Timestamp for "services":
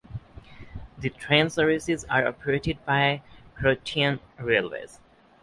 1.51-2.05